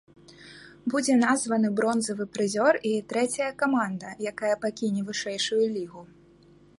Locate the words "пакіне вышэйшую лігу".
4.65-6.01